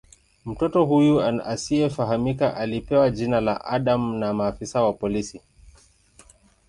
[0.45, 5.41] Mtoto huyu asiyefahamika alipewa jina la "Adam" na maafisa wa polisi.